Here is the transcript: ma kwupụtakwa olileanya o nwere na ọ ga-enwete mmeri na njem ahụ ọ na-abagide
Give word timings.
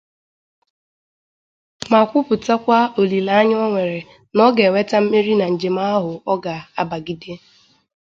ma 1.91 1.99
kwupụtakwa 2.09 2.79
olileanya 3.01 3.55
o 3.65 3.67
nwere 3.71 3.99
na 4.35 4.41
ọ 4.47 4.49
ga-enwete 4.55 4.97
mmeri 5.03 5.33
na 5.37 5.45
njem 5.53 5.77
ahụ 5.91 6.11
ọ 6.31 6.33
na-abagide 6.43 7.31